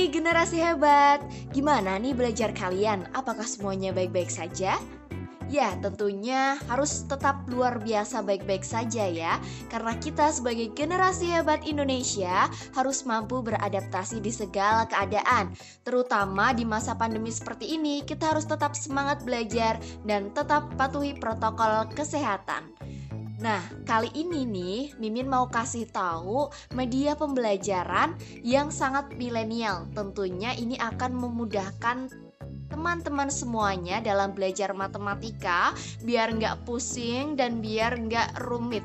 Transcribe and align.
Hai 0.00 0.08
generasi 0.08 0.56
hebat, 0.56 1.20
gimana 1.52 2.00
nih 2.00 2.16
belajar 2.16 2.56
kalian? 2.56 3.04
Apakah 3.12 3.44
semuanya 3.44 3.92
baik-baik 3.92 4.32
saja? 4.32 4.80
Ya, 5.52 5.76
tentunya 5.84 6.56
harus 6.72 7.04
tetap 7.04 7.44
luar 7.52 7.76
biasa 7.84 8.24
baik-baik 8.24 8.64
saja 8.64 9.04
ya 9.04 9.36
Karena 9.68 9.92
kita 10.00 10.32
sebagai 10.32 10.72
generasi 10.72 11.28
hebat 11.28 11.68
Indonesia 11.68 12.48
harus 12.72 13.04
mampu 13.04 13.44
beradaptasi 13.44 14.24
di 14.24 14.32
segala 14.32 14.88
keadaan 14.88 15.52
Terutama 15.84 16.56
di 16.56 16.64
masa 16.64 16.96
pandemi 16.96 17.28
seperti 17.28 17.76
ini, 17.76 18.00
kita 18.00 18.32
harus 18.32 18.48
tetap 18.48 18.72
semangat 18.72 19.20
belajar 19.20 19.76
dan 20.08 20.32
tetap 20.32 20.64
patuhi 20.80 21.12
protokol 21.12 21.92
kesehatan 21.92 22.72
Nah, 23.40 23.64
kali 23.88 24.12
ini 24.12 24.44
nih 24.44 25.00
Mimin 25.00 25.24
mau 25.24 25.48
kasih 25.48 25.88
tahu 25.88 26.52
media 26.76 27.16
pembelajaran 27.16 28.12
yang 28.44 28.68
sangat 28.68 29.16
milenial. 29.16 29.88
Tentunya 29.96 30.52
ini 30.60 30.76
akan 30.76 31.16
memudahkan 31.16 32.12
teman-teman 32.70 33.32
semuanya 33.32 33.98
dalam 33.98 34.30
belajar 34.30 34.70
matematika 34.70 35.74
biar 36.06 36.30
nggak 36.36 36.62
pusing 36.68 37.34
dan 37.34 37.58
biar 37.64 37.98
nggak 37.98 38.46
rumit. 38.46 38.84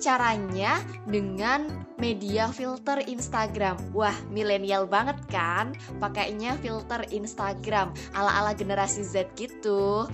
Caranya 0.00 0.80
dengan 1.04 1.68
media 1.98 2.48
filter 2.48 3.04
Instagram. 3.04 3.76
Wah, 3.92 4.14
milenial 4.30 4.86
banget 4.86 5.18
kan? 5.28 5.74
Pakainya 5.98 6.56
filter 6.62 7.04
Instagram 7.10 7.92
ala-ala 8.14 8.54
generasi 8.54 9.04
Z 9.04 9.34
gitu. 9.34 10.08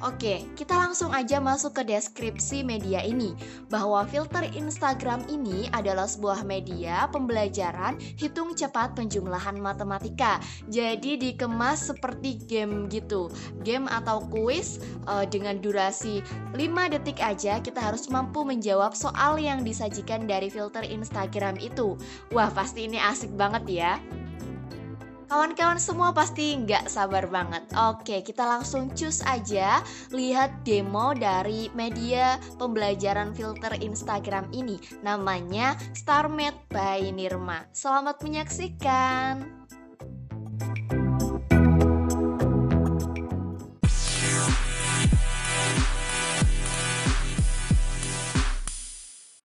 Oke, 0.00 0.48
kita 0.56 0.80
langsung 0.80 1.12
aja 1.12 1.44
masuk 1.44 1.76
ke 1.76 1.82
deskripsi 1.84 2.64
media 2.64 3.04
ini 3.04 3.36
bahwa 3.68 4.08
filter 4.08 4.48
Instagram 4.56 5.20
ini 5.28 5.68
adalah 5.76 6.08
sebuah 6.08 6.40
media 6.40 7.04
pembelajaran 7.12 8.00
hitung 8.16 8.56
cepat 8.56 8.96
penjumlahan 8.96 9.60
matematika. 9.60 10.40
Jadi 10.72 11.20
dikemas 11.20 11.92
seperti 11.92 12.40
game 12.48 12.88
gitu. 12.88 13.28
Game 13.60 13.92
atau 13.92 14.24
kuis 14.32 14.80
uh, 15.04 15.28
dengan 15.28 15.60
durasi 15.60 16.24
5 16.56 16.92
detik 16.96 17.20
aja 17.20 17.60
kita 17.60 17.84
harus 17.84 18.08
mampu 18.08 18.40
menjawab 18.40 18.96
soal 18.96 19.36
yang 19.36 19.68
disajikan 19.68 20.24
dari 20.24 20.48
filter 20.48 20.80
Instagram 20.80 21.60
itu. 21.60 22.00
Wah, 22.32 22.48
pasti 22.48 22.88
ini 22.88 22.96
asik 22.96 23.36
banget 23.36 23.68
ya. 23.68 23.92
Kawan-kawan 25.30 25.78
semua 25.78 26.10
pasti 26.10 26.58
nggak 26.58 26.90
sabar 26.90 27.30
banget. 27.30 27.62
Oke, 27.78 28.26
kita 28.26 28.42
langsung 28.42 28.90
cus 28.90 29.22
aja 29.22 29.78
lihat 30.10 30.66
demo 30.66 31.14
dari 31.14 31.70
media 31.70 32.34
pembelajaran 32.58 33.30
filter 33.30 33.78
Instagram 33.78 34.50
ini. 34.50 34.82
Namanya 35.06 35.78
StarMed 35.94 36.74
by 36.74 37.14
Nirma. 37.14 37.62
Selamat 37.70 38.18
menyaksikan. 38.26 39.59